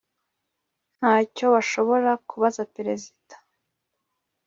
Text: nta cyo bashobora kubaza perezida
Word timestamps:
nta 0.97 1.13
cyo 1.35 1.45
bashobora 1.53 2.11
kubaza 2.29 2.61
perezida 2.75 3.35